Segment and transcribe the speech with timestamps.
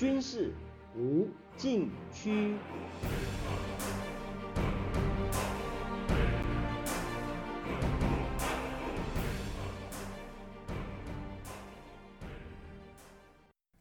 [0.00, 0.50] 军事
[0.96, 1.28] 无
[1.58, 2.56] 禁区。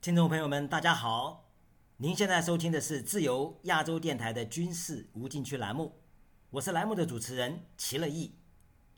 [0.02, 1.50] 听众朋友们，大家好！
[1.96, 6.02] 您现在收听的是自由亚洲电台的军事无禁区栏目，
[6.50, 8.36] 我是栏目的主持人齐乐意。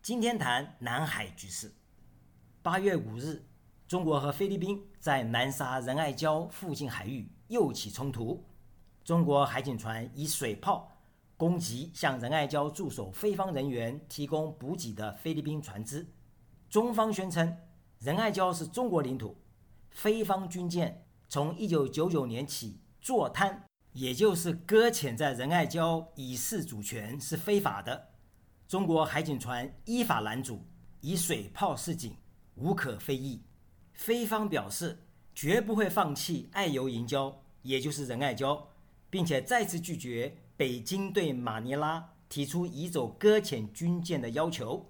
[0.01, 1.71] 今天谈南海局势。
[2.63, 3.45] 八月五日，
[3.91, 8.41] 中国和菲律宾在南沙仁爱礁附近海域又起冲突，
[9.03, 10.89] 中国海警船以水炮
[11.35, 16.07] 攻击向仁爱礁驻守菲方人员提供补给的菲律宾船只。
[16.69, 17.57] 中方宣称，
[17.99, 19.35] 仁爱礁是中国领土。
[19.89, 23.61] 菲方军舰从一九九九年起坐滩，
[23.91, 28.07] 也就是搁浅在仁爱礁以示主权是非法的。
[28.69, 30.65] 中国海警船依法拦阻，
[31.01, 32.15] 以水炮示警，
[32.55, 33.43] 无可非议。
[34.01, 34.97] 菲方表示
[35.35, 38.59] 绝不会放弃爱游营礁，也就是仁爱礁，
[39.11, 44.83] 并且再次拒绝北京对马尼拉提出移走搁浅军舰的要求。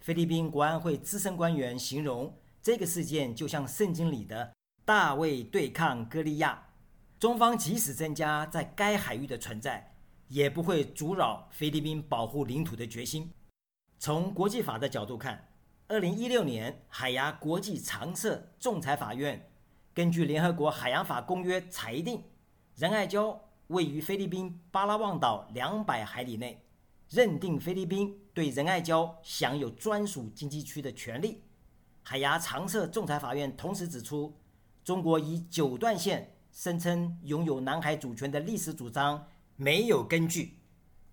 [0.00, 2.30] 菲律宾国安会资深官员形容。
[2.60, 4.52] 这个事件就像圣经里的
[4.84, 6.62] 大卫对抗歌利亚，
[7.18, 9.94] 中方即使增加在该海域的存在，
[10.28, 13.32] 也不会阻扰菲律宾保护领土的决心。
[13.98, 15.48] 从国际法的角度看，
[15.92, 19.50] 二零一六年海牙国际常设仲裁法院
[19.92, 22.24] 根据联合国海洋法公约裁定，
[22.76, 26.64] 仁爱礁位于菲律宾巴拉望岛两百海里内，
[27.10, 31.42] 认定菲律宾对仁爱礁享有专属经济区的权利。
[32.02, 34.34] 海牙常设仲裁法院同时指出，
[34.82, 39.26] 中国以九段线声称拥有南海主权的历史主张
[39.56, 40.54] 没有根据。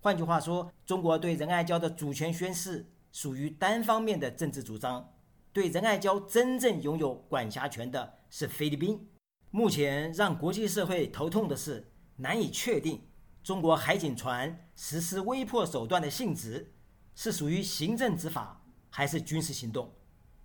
[0.00, 5.14] 换句话说，中国对仁爱礁的主权宣示属于单方面的政治主张。
[5.52, 9.08] 对仁爱礁真正拥有管辖权的是菲律宾。
[9.50, 13.02] 目前让国际社会头痛的是，难以确定
[13.42, 16.74] 中国海警船实施威迫手段的性质
[17.14, 19.92] 是属于行政执法还是军事行动。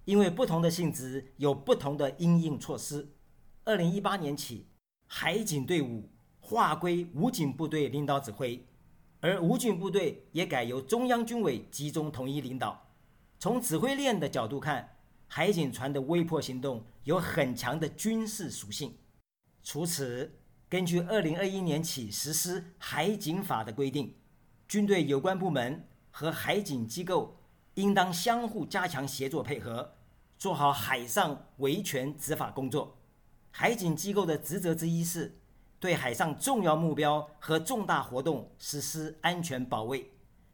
[0.06, 3.16] 因为不同的性质有不同的应应措施。
[3.64, 4.68] 二零一八年起，
[5.08, 8.68] 海警队伍划归武警部队领导指挥，
[9.26, 12.80] 而武警部队也改由中央军委集中统一领导。
[13.40, 18.96] 从指挥链的角度看，海警船的威迫行动有很强的军事属性。
[19.64, 20.32] 除此，
[20.70, 24.14] 根据二零二一年起实施海警法的规定，
[24.68, 27.36] 军队有关部门和海警机构。
[27.74, 29.96] 应当相互加强协作配合，
[30.38, 32.96] 做好海上维权执法工作。
[33.52, 35.38] 海警机构的职责之一是，
[35.86, 40.10] 对海上重要目标和重大活动实施安全保卫，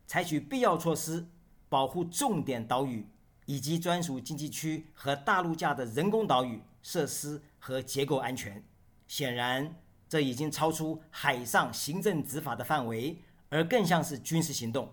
[0.05, 1.25] 采取必要措施
[1.69, 3.07] 保护重点岛屿
[3.45, 8.61] 以及专属经济区和大陆架的人工岛屿设施和结构安全。
[9.07, 9.73] 显然，
[10.09, 14.91] 这已经超出海上行政执法的范围，而更像是军事行动，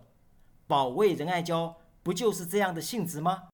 [0.68, 1.74] 保卫仁爱礁。
[2.04, 3.42] 不就是这样的性质吗？《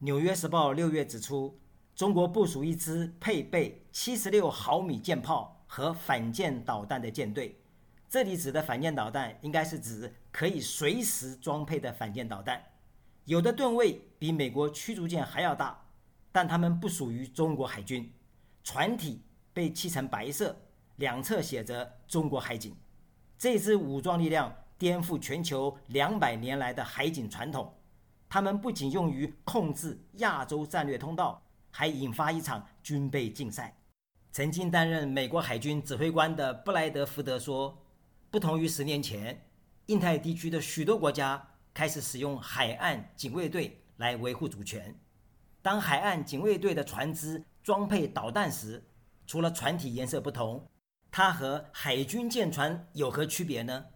[0.00, 1.60] 纽约时报》六月指出，
[1.94, 7.58] 中国部署一支配备七十六毫米舰炮和反舰导弹的舰队。
[8.08, 12.62] 这里指的反舰导弹，应该是指可以随时装配的反舰导弹。
[13.24, 15.76] 有的吨位比美国驱逐舰还要大，
[16.30, 18.10] 但它们不属于中国海军。
[18.62, 19.20] 船体
[19.52, 20.56] 被漆成白色，
[20.96, 22.74] 两侧写着“中国海警”。
[23.36, 27.72] 这支武装力量颠覆全球两百年来的海警传统。
[28.28, 33.76] 他们不仅用于控制亚洲战略通道，还引发一场军备竞赛。
[34.36, 37.82] 曾经担任美国海军指挥官的布莱德福德说
[38.30, 39.48] ：“不同于十年前，
[39.86, 41.42] 印太地区的许多国家
[41.72, 44.94] 开始使用海岸警卫队来维护主权。
[45.62, 48.84] 当海岸警卫队的船只装配导弹时，
[49.26, 50.68] 除了船体颜色不同，
[51.10, 53.86] 它和海军舰船有何区别呢？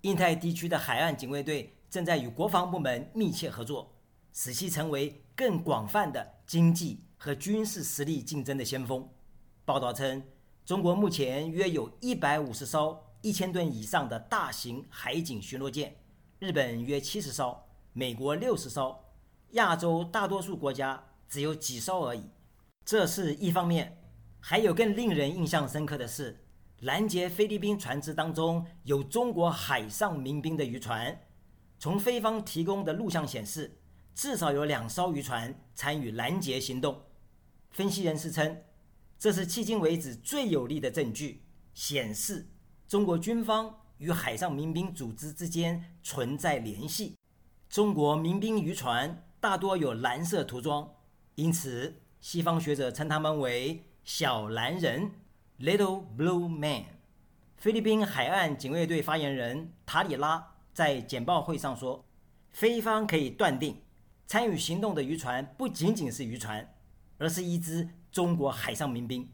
[0.00, 3.94] 印太地区的海岸警卫队。”正在与国防部门密切合作，
[4.32, 9.06] 使其成为更广泛的经济和军事实力竞争的先锋。
[9.66, 10.22] 报道称，
[10.66, 15.96] 中国目前约有一百五十艘一千吨以上的大型海警巡逻舰，
[16.38, 17.58] 日本约七十艘，
[17.94, 19.02] 美国六十艘，
[19.52, 22.28] 亚洲大多数国家只有几艘而已。
[22.84, 23.96] 这是一方面，
[24.38, 26.44] 还有更令人印象深刻的是，
[26.80, 31.18] 拦截菲律宾船只当中有中国海上民兵的渔船。
[31.78, 33.78] 从菲方提供的录像显示，
[34.14, 37.00] 至少有两艘渔船参与拦截行动。
[37.70, 38.62] 分析人士称，
[39.24, 41.40] 这是迄今为止最有力的证据，
[41.72, 42.46] 显示
[42.86, 47.16] 中国军方与海上民兵组织之间存在联系。
[47.70, 50.86] 中国民兵渔船大多有蓝色涂装，
[51.36, 55.10] 因此西方学者称他们为“小蓝人”。
[55.58, 56.84] Little Blue Man。
[57.56, 62.04] 菲律宾海岸警卫队发言人塔里拉在简报会上说，
[62.52, 63.80] 菲方可以断定，
[64.26, 66.74] 参与行动的渔船不仅仅是渔船，
[67.16, 69.28] 而是一支中国海上民兵。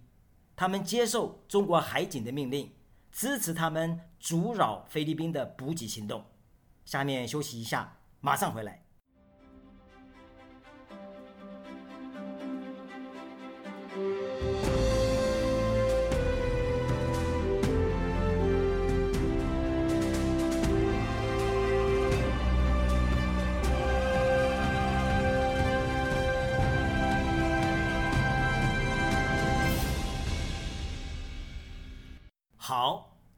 [0.57, 2.73] 他们接受中国海警的命令，
[3.13, 6.25] 支持他们阻扰菲律宾的补给行动。
[6.87, 8.83] 下面休息一下，马上回来。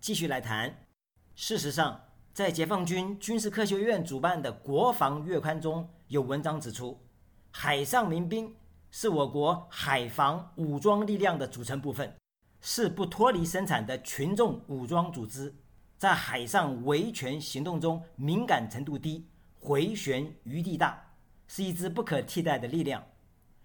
[0.02, 0.84] 继续来谈。
[1.36, 7.00] 事实上，在解放军军事科学院主办的国防月刊中有文章指出，
[7.52, 8.52] 海上民兵
[8.90, 12.12] 是我国海防武装力量的组成部分，
[12.60, 15.54] 是不脱离生产的群众武装组织，
[15.96, 19.28] 在海上维权行动中敏感程度低，
[19.60, 21.00] 回旋余地大，
[21.46, 23.00] 是一支不可替代的力量。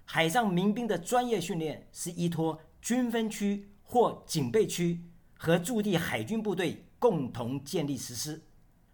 [0.06, 5.02] 海上民兵的专业训练是依托军分区或警备区
[5.38, 8.42] 和驻地海军部队共同建立实施。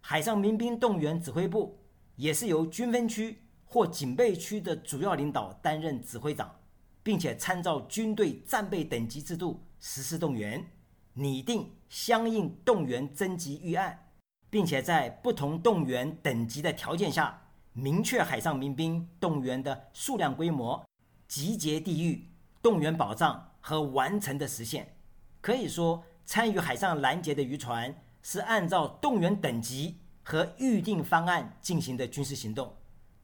[0.01, 1.79] 海上民兵动员指挥部
[2.15, 6.53] 也是由军分区或警备区的主要领导担任指挥长，
[7.01, 10.65] 并且参照军队战备等级制度实施动员，
[11.13, 14.07] 拟定相应动员征集预案，
[14.49, 17.41] 并且在不同动员等级的条件下，
[17.71, 20.85] 明确海上民兵动员的数量规模、
[21.27, 22.27] 集结地域、
[22.61, 24.95] 动员保障和完成的时限。
[25.41, 27.95] 可以说，参与海上拦截的渔船。
[28.25, 32.73] 是按照动员等级和预定方案进行的军事行动，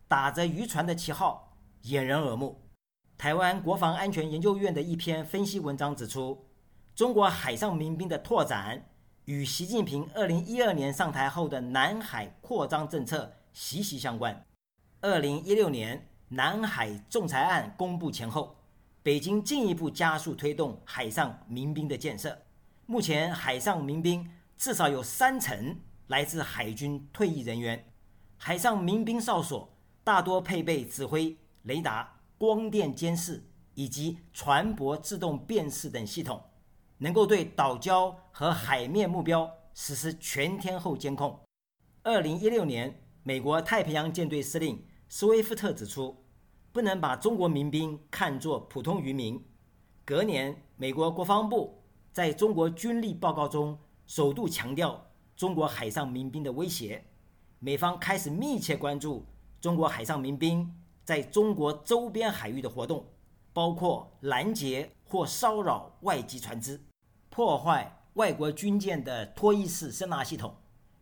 [0.10, 2.62] 打着渔船的旗号，掩人耳目。
[3.18, 6.50] 台湾国防安全研究院的一篇分析文章指出，
[6.94, 8.90] 中国海上民兵的拓展
[9.24, 14.46] 与习近平2012年上台后的南海扩张政策息息相关。
[15.02, 18.58] 2016年南海仲裁案公布前后，
[19.02, 22.38] 北京进一步加速推动海上民兵的建设。
[22.92, 24.28] 目前，海上民兵。
[24.58, 27.86] 至少有三成来自海军退役人员，
[28.36, 29.72] 海上民兵哨所
[30.04, 33.44] 大多配备指挥、雷达、光电监视
[33.76, 36.44] 以及船舶自动辨识等系统，
[36.98, 41.40] 能够对岛礁和海面目标实施全天候监控。
[42.02, 46.26] 二零一六年，美国太平洋舰队司令斯威夫特指出，
[46.72, 49.42] 不能把中国民兵看作普通渔民。
[50.04, 51.79] 隔年，美国国防部
[52.20, 53.80] 在中国军力报告中。
[54.06, 57.06] 首度强调中国海上民兵的威胁，
[57.60, 59.26] 美方开始密切关注
[59.62, 60.70] 中国海上民兵
[61.06, 63.06] 在中国周边海域的活动，
[63.54, 66.82] 包括拦截或骚扰外籍船只、
[67.30, 70.54] 破坏外国军舰的拖曳式声纳系统，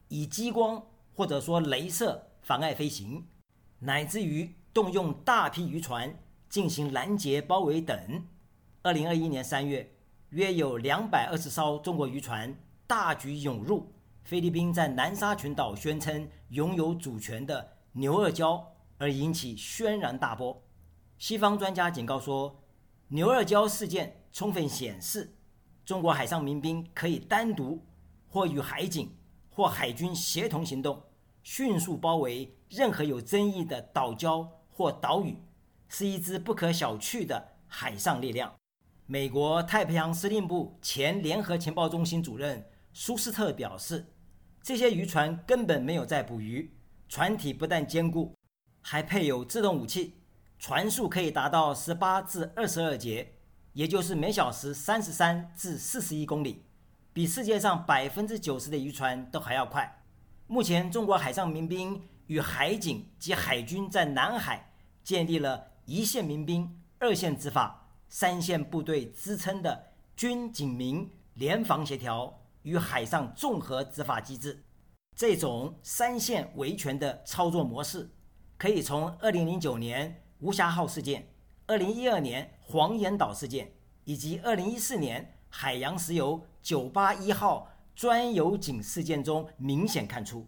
[0.10, 0.86] 以激光
[1.16, 3.26] 或者说镭射妨碍飞行，
[3.80, 6.16] 乃至于动用大批渔船
[6.48, 7.98] 进行拦截、包围等。
[8.84, 9.96] 二零二一年三月，
[10.30, 12.56] 约有两百二十艘中国渔船。
[12.86, 13.94] 大举涌入
[14.24, 18.64] 菲律宾在南沙群岛宣称拥有主权的牛二礁，
[18.98, 20.64] 而引起轩然大波。
[21.18, 22.64] 西方专家警告说，
[23.10, 25.36] 牛二礁事件充分显示，
[25.84, 27.86] 中国海上民兵可以单独
[28.30, 29.14] 或与海警
[29.50, 31.04] 或海军协同行动，
[31.44, 35.36] 迅速包围任何有争议的岛礁或岛屿，
[35.90, 38.54] 是一支不可小觑的海上力量。
[39.10, 42.66] 美国太平洋司令部前联合情报中心主任。
[42.92, 44.06] 舒斯特表示，
[44.62, 46.76] 这些渔船根本没有在捕鱼，
[47.08, 48.36] 船体不但坚固，
[48.82, 50.16] 还配有自动武器，
[50.60, 53.36] 船速可以达到十八至二十二节，
[53.72, 56.66] 也就是每小时三十三至四十一公里，
[57.14, 60.04] 比世界上百分之九十的渔船都还要快。
[60.48, 72.42] 目前，中国海上民兵与海警及海军在南海建立了一线民兵、二线执法、三线部队支撑的军警民联防协调。
[72.64, 74.62] 与海上综合执法机制，
[75.16, 78.10] 这种三线维权的操作模式，
[78.58, 81.30] 可以从2009年无暇号事件、
[81.68, 83.72] 2012年黄岩岛事件
[84.04, 90.46] 以及2014年海洋石油981号专油井事件中明显看出。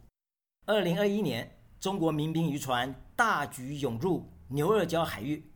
[0.65, 5.48] 2021年，中国民兵渔船大举涌入牛二礁海域，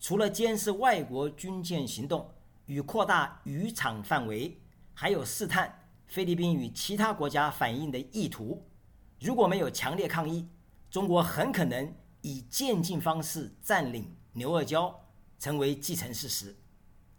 [0.00, 2.28] 除了监视外国军舰行动
[2.66, 4.58] 与扩大渔场范围，
[4.94, 5.76] 还有试探。
[6.06, 8.66] 菲律宾与其他国家反应的意图，
[9.20, 10.48] 如果没有强烈抗议，
[10.90, 14.92] 中国很可能以渐进方式占领牛二礁，
[15.38, 16.56] 成为既成事实。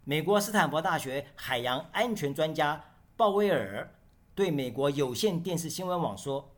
[0.04, 2.84] 美国斯坦福大学海洋安全专家
[3.16, 3.90] 鲍威尔
[4.34, 6.52] 对美国有线电视新闻网说：“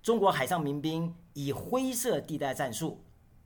[0.00, 3.02] 中国海上民兵以灰色地带战术，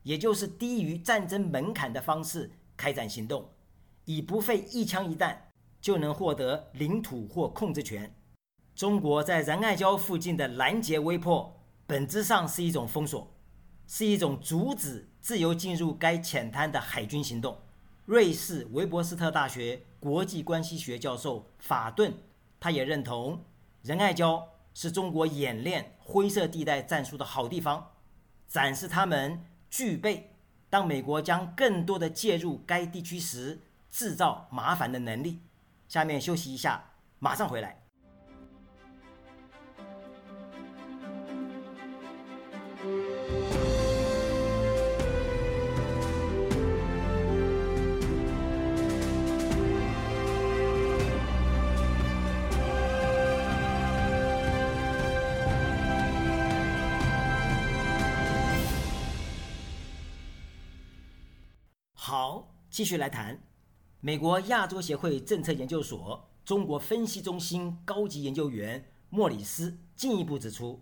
[0.06, 3.50] 也就是低于战争门槛的方式开展行动，
[4.04, 8.14] 以不费一枪一弹就能获得领土或控制权。
[8.76, 13.34] 中国在仁爱礁附近的拦截威迫，本质上是一种封锁，
[13.88, 17.58] 是一种阻止自由进入该浅滩的海军行动。”
[18.06, 22.14] 瑞士韦伯斯特大学国际关系学教授法顿，
[22.60, 23.44] 他也认同
[23.82, 24.40] 仁爱礁
[24.72, 27.90] 是中国演练灰色地带战术的好地方，
[28.46, 29.44] 展示他们
[29.76, 30.34] 具备
[30.70, 35.42] 当美国将更多的介入该地区时制造麻烦的能力。
[35.86, 37.85] 下面休息一下，马上回来。
[62.08, 63.36] 好，继续来谈。
[63.98, 70.80] 美国亚洲协会政策研究所中国分析中心高级研究员莫里斯进一步指出，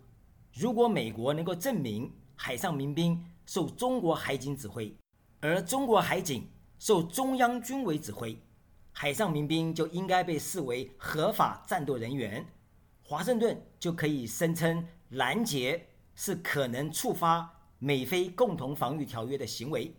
[0.52, 4.95] 如果美国能够证明海上民兵受中国海警指挥，
[5.40, 6.47] 而中国海警
[6.78, 8.38] 受中央军委指挥，
[8.93, 12.47] 海上民兵就应该被视为合法战斗人员，
[13.02, 19.90] 华盛顿就可以声称拦截是可能触发美菲共同防御条约的行为。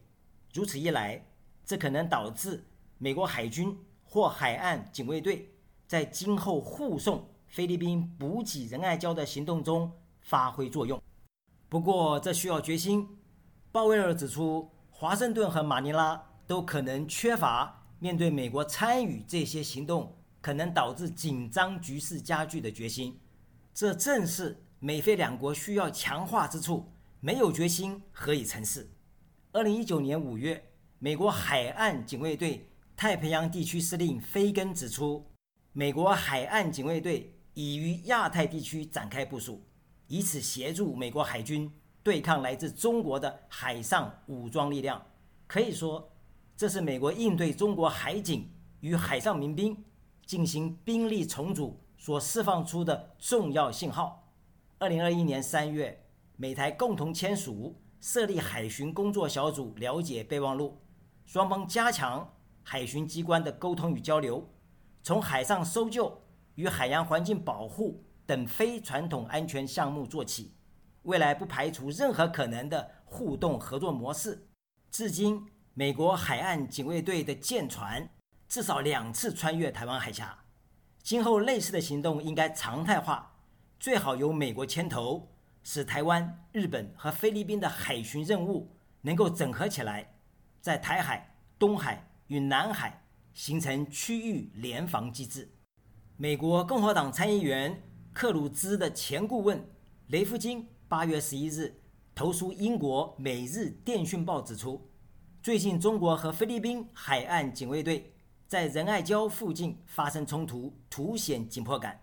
[0.55, 1.21] 如此一来，
[1.65, 2.63] 这可能导致
[2.97, 5.53] 美国海军或海岸警卫队
[5.85, 11.01] 在今后护送菲律宾补给仁爱礁的行动中发挥作用。
[11.67, 13.05] 不过，这需要决心。
[13.73, 23.19] 鲍威尔指出，华盛顿和马尼拉都可能缺乏面对美国参与这些行动可能导致紧张局势加剧的决心。
[23.73, 26.89] 这正是美菲两国需要强化之处。
[27.19, 28.87] 没有决心，何以成事？
[29.55, 30.61] 二零一九年五月，
[30.99, 35.25] 美国海岸警卫队太平洋地区司令菲根指出，
[35.71, 39.63] 美国海岸警卫队已于亚太地区展开部署，
[40.07, 41.71] 以此协助美国海军
[42.03, 45.01] 对抗来自中国的海上武装力量。
[45.47, 46.11] 可以说，
[46.57, 49.85] 这是美国应对中国海警与海上民兵
[50.25, 54.29] 进行兵力重组所释放出的重要信号。
[54.79, 55.97] 二零二一年三月，
[56.35, 57.73] 美台共同签署。
[58.07, 60.79] 设立海巡工作小组了解备忘录，
[61.25, 64.47] 双方加强海巡机关的沟通与交流，
[65.01, 66.21] 从海上搜救
[66.53, 70.53] 与海洋环境保护等非传统安全项目做起。
[71.01, 74.49] 未来不排除任何可能的互动合作模式。
[74.91, 75.43] 至今，
[75.73, 78.07] 美国海岸警卫队的舰船
[78.47, 80.37] 至少两次穿越台湾海峡。
[81.01, 83.35] 今后类似的行动应该常态化，
[83.79, 85.31] 最好由美国牵头。
[85.67, 90.13] 使台湾、日本和菲律宾的海巡任务能够整合起来，
[90.61, 93.03] 在台海、东海与南海
[93.33, 95.51] 形成区域联防机制。
[96.17, 97.81] 美国共和党参议员
[98.13, 99.67] 克鲁兹的前顾问
[100.09, 101.81] 雷夫金八月十一日
[102.13, 104.87] 投书英国《每日电讯报》指出，
[105.41, 108.13] 最近中国和菲律宾海岸警卫队
[108.47, 111.99] 在仁爱礁附近发生冲突，凸显紧迫感。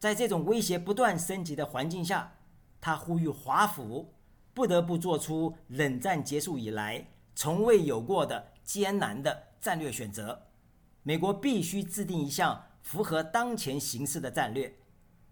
[0.00, 2.32] 在这种威胁不断升级的环境下，
[2.80, 4.14] 他呼吁华府
[4.54, 10.46] 不得不做出冷战结束以来从未有过的艰难的战略选择。
[11.02, 14.74] 美国必须制定一项符合当前形势的战略，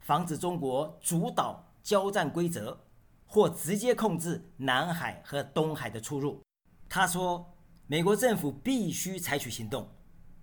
[0.01, 2.85] 防止中国主导交战规则
[3.27, 6.41] 或直接控制南海和东海的出入。
[6.89, 7.53] 他说，
[7.87, 9.89] 美国政府必须采取行动。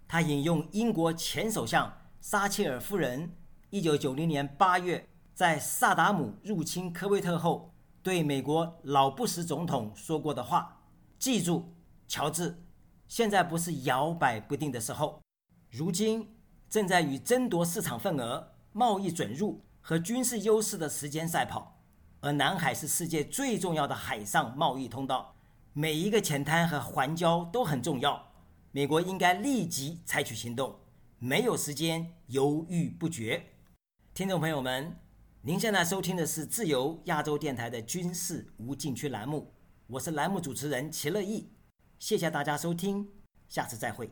[0.07, 1.91] 他引用英国前首相
[2.21, 3.35] 撒切尔夫人
[3.71, 5.07] 1990年8月。
[5.33, 7.73] 在萨达姆入侵科威特后，
[8.03, 10.83] 对美国老布什总统说过的话
[11.17, 11.73] ：“记住，
[12.07, 12.63] 乔治，
[13.07, 15.19] 现在不是摇摆不定的时候，
[15.71, 16.35] 如今
[16.69, 21.81] 正在与争夺市场份额、贸易准入和军事优势的时间赛跑。
[22.21, 25.35] 而南海是世界最重要的海上贸易通道，
[25.73, 28.31] 每一个浅滩和环礁都很重要。
[28.71, 30.79] 美国应该立即采取行动，
[31.17, 33.43] 没有时间犹豫不决。”
[34.13, 35.02] 听众朋友们。
[35.45, 39.53] 您现在收听的是自由亚洲电台的军事无禁区栏目，
[39.87, 41.49] 我是栏目主持人齐乐意，
[41.99, 43.05] 谢谢大家收听，
[43.49, 44.09] 下次再会。